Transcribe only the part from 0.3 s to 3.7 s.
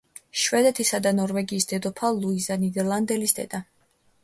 შვედეთისა და ნორვეგიის დედოფალ ლუიზა ნიდერლანდელის დედა.